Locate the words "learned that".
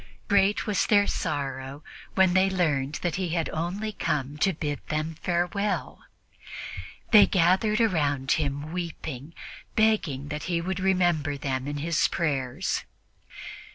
2.49-3.17